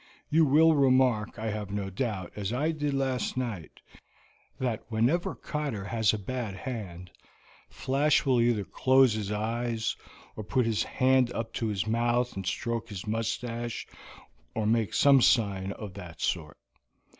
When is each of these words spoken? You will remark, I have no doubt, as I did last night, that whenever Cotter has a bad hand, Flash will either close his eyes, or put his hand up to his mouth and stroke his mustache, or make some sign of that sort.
You 0.31 0.45
will 0.45 0.73
remark, 0.73 1.37
I 1.37 1.51
have 1.51 1.69
no 1.69 1.91
doubt, 1.91 2.31
as 2.35 2.51
I 2.51 2.71
did 2.71 2.91
last 2.91 3.37
night, 3.37 3.81
that 4.57 4.81
whenever 4.89 5.35
Cotter 5.35 5.85
has 5.85 6.11
a 6.11 6.17
bad 6.17 6.55
hand, 6.55 7.11
Flash 7.69 8.25
will 8.25 8.41
either 8.41 8.63
close 8.63 9.13
his 9.13 9.31
eyes, 9.31 9.95
or 10.35 10.43
put 10.43 10.65
his 10.65 10.81
hand 10.81 11.31
up 11.33 11.53
to 11.53 11.67
his 11.67 11.85
mouth 11.85 12.35
and 12.35 12.47
stroke 12.47 12.89
his 12.89 13.05
mustache, 13.05 13.85
or 14.55 14.65
make 14.65 14.95
some 14.95 15.21
sign 15.21 15.71
of 15.73 15.93
that 15.93 16.19
sort. 16.19 16.57